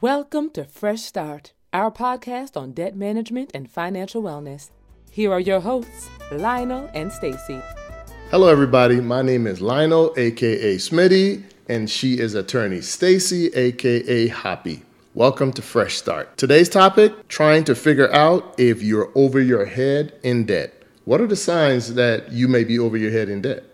[0.00, 4.70] Welcome to Fresh Start, our podcast on debt management and financial wellness.
[5.10, 7.60] Here are your hosts, Lionel and Stacy.
[8.30, 9.00] Hello, everybody.
[9.00, 14.82] My name is Lionel, aka Smitty, and she is attorney Stacy, aka Hoppy.
[15.14, 16.36] Welcome to Fresh Start.
[16.36, 20.80] Today's topic trying to figure out if you're over your head in debt.
[21.06, 23.64] What are the signs that you may be over your head in debt?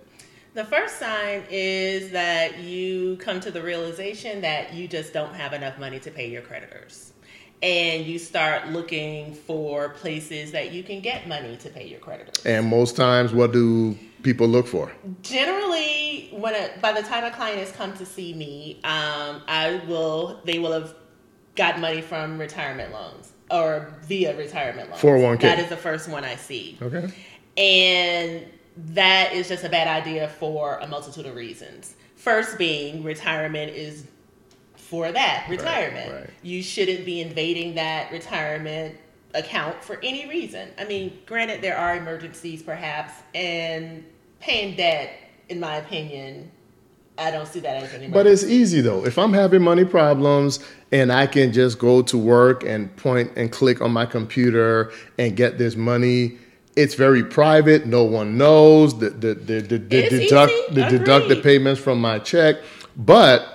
[0.55, 5.52] The first sign is that you come to the realization that you just don't have
[5.52, 7.12] enough money to pay your creditors.
[7.61, 12.46] And you start looking for places that you can get money to pay your creditors.
[12.46, 14.93] And most times, what do people look for?
[15.23, 19.82] Generally, when a, by the time a client has come to see me, um, I
[19.88, 20.95] will they will have
[21.57, 25.02] got money from retirement loans or via retirement loans.
[25.02, 25.41] 401k.
[25.41, 26.79] That is the first one I see.
[26.80, 27.12] Okay.
[27.57, 28.46] And
[28.77, 31.95] that is just a bad idea for a multitude of reasons.
[32.16, 34.05] First, being retirement is
[34.77, 36.12] for that retirement.
[36.12, 36.30] right.
[36.42, 38.96] You shouldn't be invading that retirement
[39.34, 40.68] account for any reason.
[40.79, 44.04] I mean, granted, there are emergencies perhaps, and
[44.40, 45.12] paying debt,
[45.49, 46.51] in my opinion,
[47.16, 48.12] I don't see that as an emergency.
[48.12, 49.04] But it's easy though.
[49.04, 53.52] If I'm having money problems and I can just go to work and point and
[53.52, 56.38] click on my computer and get this money,
[56.77, 57.87] it's very private.
[57.87, 58.99] No one knows.
[58.99, 62.57] The the the, the, the deduct the deduct the payments from my check.
[62.97, 63.47] But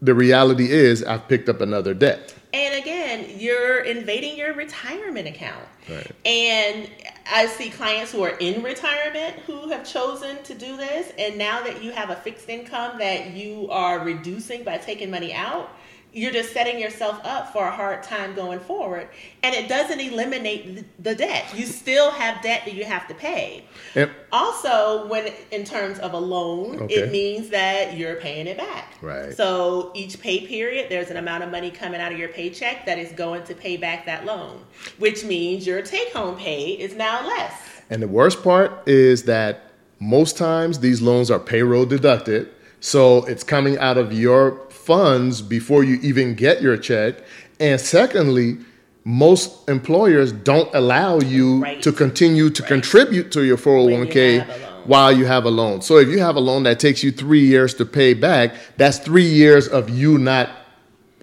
[0.00, 2.34] the reality is I've picked up another debt.
[2.52, 5.64] And again, you're invading your retirement account.
[5.90, 6.10] Right.
[6.24, 6.90] And
[7.30, 11.12] I see clients who are in retirement who have chosen to do this.
[11.18, 15.34] And now that you have a fixed income that you are reducing by taking money
[15.34, 15.70] out,
[16.16, 19.06] you're just setting yourself up for a hard time going forward.
[19.42, 21.44] And it doesn't eliminate the- debt.
[21.54, 23.64] You still have debt that you have to pay.
[23.94, 26.94] And, Also, when in terms of a loan, Okay.
[26.94, 28.94] it means that you're paying it back.
[29.02, 29.36] Right.
[29.36, 32.98] So each pay period, there's an amount of money coming out of your paycheck that
[32.98, 34.60] is going to pay back that loan,
[34.98, 37.52] which means your take-home pay is now less.
[37.90, 42.48] And the worst part is that most times these loans are payroll deducted.
[42.80, 47.16] So it's coming out of your funds before you even get your check.
[47.58, 48.58] And secondly,
[49.04, 51.82] most employers don't allow you Right.
[51.82, 54.82] to continue to contribute to your 401k have a oh loan.
[54.86, 55.80] while you have a loan.
[55.82, 58.98] So if you have a loan that takes you three years to pay back, that's
[58.98, 60.48] three years of you not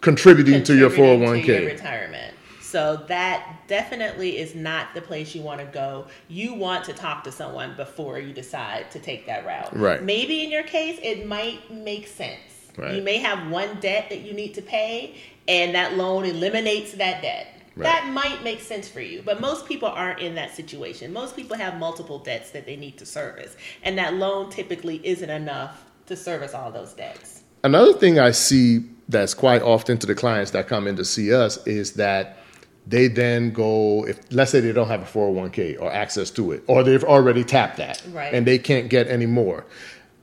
[0.01, 1.45] contributing, to your 401k.
[1.45, 2.33] to oh your retirement.
[2.61, 6.07] So that definitely is not the place you want to go.
[6.27, 9.77] You want to talk to someone before you decide to take that route.
[9.77, 10.01] Right.
[10.03, 12.52] Maybe in your case, it might make sense.
[12.77, 12.95] Right.
[12.95, 15.15] You may have one debt that you need to pay,
[15.47, 17.47] and that loan eliminates that debt.
[17.75, 17.83] Right.
[17.85, 21.11] That might make sense for you, but most people aren't in that situation.
[21.11, 25.29] Most people have multiple debts that they need to service, and that loan typically isn't
[25.29, 27.41] enough to service all those debts.
[27.63, 31.33] Another thing I see that's quite often to the clients that come in to see
[31.33, 32.37] us is that
[32.85, 36.63] they then go if let's say they don't have a 401k or access to it
[36.67, 38.33] or they've already tapped that Right.
[38.33, 39.65] and they can't get any more.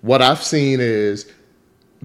[0.03, 1.31] What I've seen is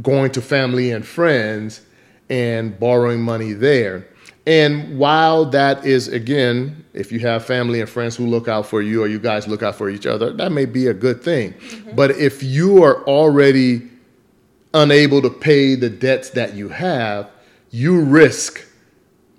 [0.01, 1.81] going to family and friends
[2.29, 4.07] and borrowing money there.
[4.47, 8.81] And while that is again, if you have family and friends who look out for
[8.81, 11.53] you or you guys look out for each other, that may be a good thing.
[11.53, 11.95] Mm-hmm.
[11.95, 13.89] But if you are already
[14.73, 17.29] unable to pay the debts that you have,
[17.71, 18.63] you risk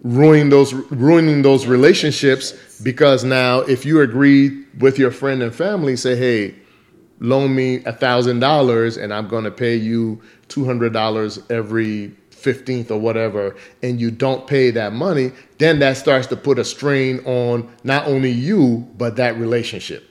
[0.03, 2.53] ruining those ruining those relationships
[2.83, 6.55] because now if you agree with your friend and family, say, hey,
[7.21, 12.91] loan me a thousand dollars and I'm gonna pay you two hundred dollars every 15th
[12.91, 17.19] or whatever, and you don't pay that money, then that starts to put a strain
[17.25, 20.09] on not only you, but that relationship.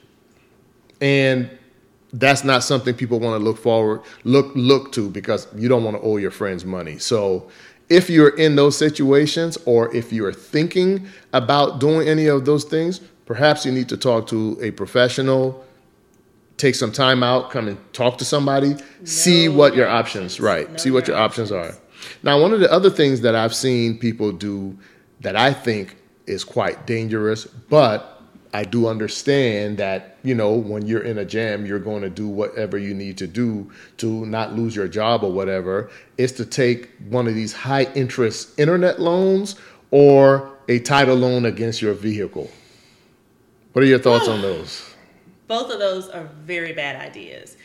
[1.00, 1.48] And
[2.12, 5.96] that's not something people want to look forward look look to because you don't want
[5.96, 6.98] to owe your friends money.
[6.98, 7.48] So
[7.88, 13.00] if you're in those situations or if you're thinking about doing any of those things,
[13.26, 15.64] perhaps you need to talk to a professional,
[16.56, 20.40] take some time out, come and talk to somebody, see what your options, options.
[20.40, 20.70] right?
[20.70, 21.74] Know see what your your options are.
[22.22, 24.76] Now, one of the other things that I've seen people do
[25.20, 25.96] that I think
[26.26, 28.22] is quite dangerous, but
[28.52, 32.26] I do understand that, you know, when you're in a jam, you're going to do
[32.26, 36.90] whatever you need to do to not lose your job or whatever, is to take
[37.08, 39.56] one of these high interest internet loans
[39.90, 42.50] or a title loan against your vehicle.
[43.72, 44.95] What are your thoughts on those?
[45.48, 47.56] Both of those are very bad ideas.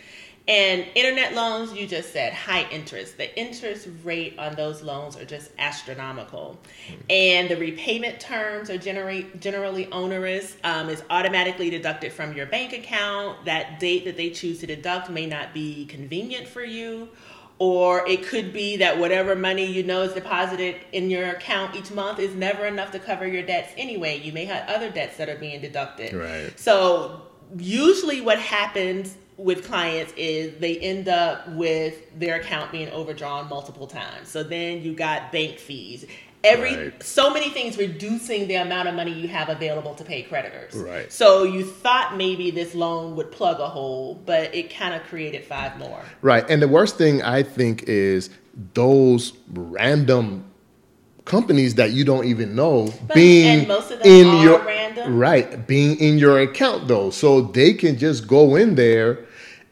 [0.48, 3.16] And internet loans, you just said high interest.
[3.16, 6.60] The interest rate on those loans are just astronomical.
[7.10, 10.57] And the repayment terms are generate, generally onerous.
[10.63, 13.45] Um, it's automatically deducted from your bank account.
[13.45, 17.10] That date that they choose to deduct may not be convenient for you.
[17.60, 21.92] or it could be that whatever money you know is deposited in your account each
[21.92, 24.19] month is never enough to cover your debts anyway.
[24.19, 26.12] You may have other debts that are being deducted.
[26.12, 26.60] Right.
[26.60, 27.22] So
[27.57, 33.88] usually what happens with clients is they end up with their account being overdrawn multiple
[33.88, 34.27] times.
[34.30, 36.06] So then you got bank fees.
[36.44, 37.03] Every Right.
[37.03, 40.74] so many things reducing the amount of money you have available to pay creditors.
[40.74, 41.12] Right.
[41.12, 45.44] So you thought maybe this loan would plug a hole, but it kind of created
[45.44, 46.01] five more.
[46.21, 46.44] Right.
[46.50, 48.31] And the worst thing I think is
[48.74, 50.45] those random
[51.25, 54.59] companies that you don't even know But- being and most of them in are your
[54.65, 55.18] random.
[55.18, 59.19] right being in your account though so they can just go in there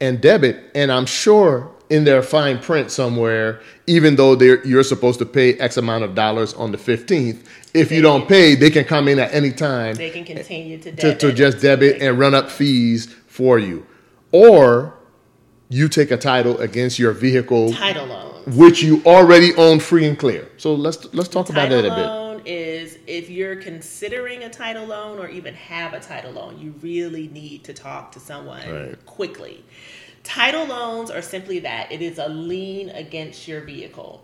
[0.00, 5.18] and debit and i'm sure in their fine print somewhere even though they're you're supposed
[5.18, 7.38] to pay x amount of dollars on the 15th
[7.74, 10.90] if you don't pay they can come in at any time They can continue to
[10.92, 11.20] to, debit.
[11.20, 13.84] to just debit and run up fees for you
[14.30, 14.94] or
[15.68, 18.29] you take a title against your vehicle title loans.
[18.56, 20.48] Which you already own free and clear.
[20.56, 22.06] So let's let's talk about that a bit.
[22.06, 26.74] loan is if you're considering a title loan or even have a title loan, you
[26.82, 29.06] really need to talk to someone Right.
[29.06, 29.64] quickly.
[30.22, 34.22] Title loans are simply that it is a lien against your vehicle.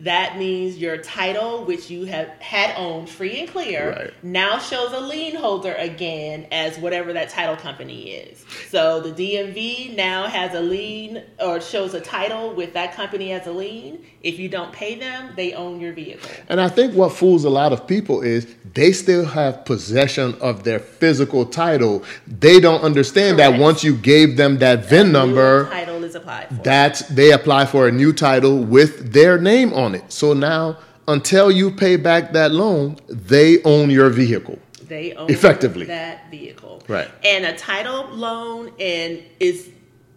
[0.00, 4.12] That means your title, which you have had owned free and clear, Right.
[4.24, 8.44] now shows a lien holder again as whatever that title company is.
[8.70, 13.46] So the DMV now has a lien or shows a title with that company as
[13.46, 14.04] a lien.
[14.20, 16.28] If you don't pay them, they own your vehicle.
[16.48, 20.64] And I think what fools a lot of people is they still have possession of
[20.64, 22.02] their physical title.
[22.26, 26.48] They don't understand that once you gave them that VIN New number, title is applied
[26.48, 26.62] for.
[26.62, 30.12] that's they apply for a new title with their name on it.
[30.12, 30.78] So now
[31.08, 34.58] until you pay back that loan, they own your vehicle.
[34.88, 35.86] they own Effectively.
[35.86, 36.82] that vehicle.
[36.88, 37.10] Right.
[37.24, 39.70] And a title loan and is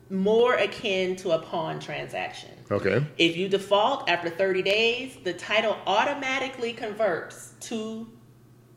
[0.09, 2.51] more akin to a pawn transaction.
[2.71, 3.05] Okay.
[3.17, 8.07] If you default after 30 days, the title automatically converts to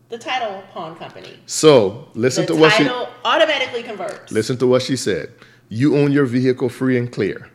[0.08, 1.38] the title pawn company.
[1.46, 2.88] So listen the to what she
[3.24, 4.32] automatically converts.
[4.32, 5.32] Listen to what she said.
[5.72, 7.48] You own your vehicle free and clear.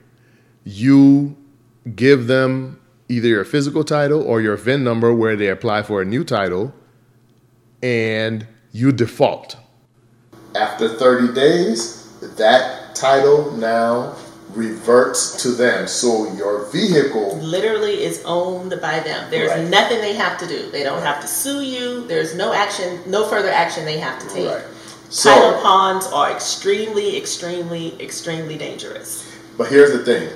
[0.63, 1.35] You
[1.95, 2.79] give them
[3.09, 6.73] either your physical title or your VIN number where they apply for a new title,
[7.83, 9.57] and you default.
[10.55, 12.07] After 30 days,
[12.37, 14.15] that title now
[14.53, 15.85] reverts to them.
[15.85, 19.29] So your vehicle Literally is owned by them.
[19.29, 19.69] There's Right.
[19.69, 20.71] nothing they have to do.
[20.71, 22.07] They don't have to sue you.
[22.07, 24.47] There's no action, no further action they have to take.
[24.47, 24.63] Right.
[25.09, 29.23] So- pawns are extremely, extremely, extremely dangerous.
[29.57, 30.29] But here's the thing.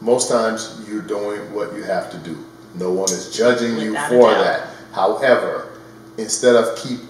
[0.00, 2.44] Most times you're doing what you have to do.
[2.74, 4.68] No one is judging you Without a for that.
[4.92, 5.68] However,
[6.18, 7.00] instead of keep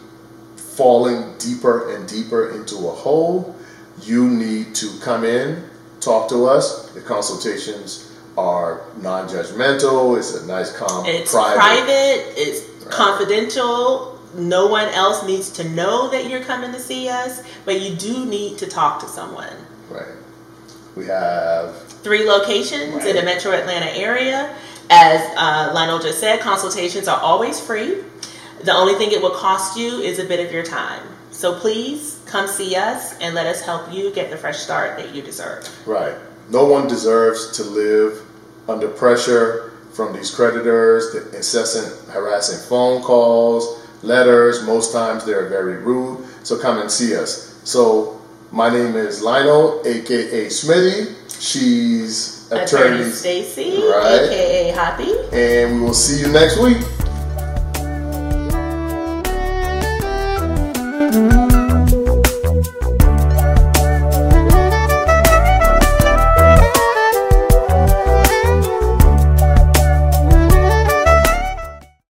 [0.57, 3.57] falling deeper and deeper into a hole,
[4.03, 5.65] you need to come in,
[6.01, 6.91] talk to us.
[6.91, 10.19] The consultations are non-judgmental.
[10.19, 11.57] It's a nice, calm, It's private.
[11.59, 14.16] private, it's confidential.
[14.35, 18.27] No one else needs to know that you're coming to see us, but you do
[18.27, 19.55] need to talk to someone.
[19.91, 20.15] Right.
[20.95, 21.77] We have
[22.07, 24.55] Three locations in the metro Atlanta area.
[24.91, 28.05] As uh, Lionel just said, consultations are always free.
[28.63, 31.03] The only thing it will cost you is a bit of your time.
[31.33, 35.15] So please come see us and let us help you get the fresh start that
[35.15, 35.69] you deserve.
[35.87, 36.15] Right.
[36.49, 38.23] No one deserves to live
[38.69, 44.63] under pressure from these creditors, the incessant harassing phone calls, letters.
[44.65, 46.25] Most times they're very rude.
[46.43, 47.61] So come and see us.
[47.65, 48.21] So
[48.53, 51.15] my name is Lionel, aka Smitty.
[51.41, 54.23] She's Attorney attorney, Stacy, Right.
[54.23, 55.13] aka Hoppy.
[55.33, 56.79] and we will see you next week.